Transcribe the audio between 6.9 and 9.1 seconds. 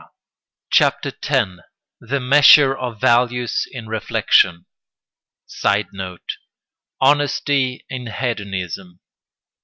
Honesty in hedonism.